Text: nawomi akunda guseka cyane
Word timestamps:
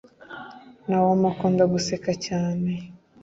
nawomi 0.87 1.25
akunda 1.31 1.63
guseka 1.73 2.11
cyane 2.25 2.71